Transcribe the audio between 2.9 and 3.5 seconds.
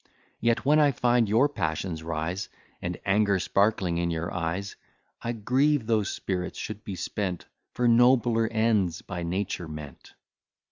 anger